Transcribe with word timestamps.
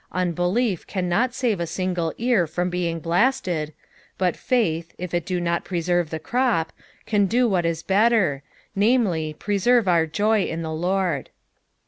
Unbelief 0.13 0.87
cannot 0.87 1.31
save 1.35 1.59
a 1.59 1.67
Bingle 1.77 2.11
ear 2.17 2.47
from 2.47 2.71
being 2.71 2.99
blasted, 2.99 3.71
but 4.17 4.35
faith, 4.35 4.95
if 4.97 5.13
it 5.13 5.27
do 5.27 5.39
not 5.39 5.63
preserve 5.63 6.09
the 6.09 6.17
crop, 6.17 6.73
can 7.05 7.27
do 7.27 7.47
what 7.47 7.67
is 7.67 7.83
better, 7.83 8.41
namely, 8.75 9.35
preserve 9.37 9.87
our 9.87 10.07
joy 10.07 10.41
in 10.43 10.63
the 10.63 10.73
Lord. 10.73 11.29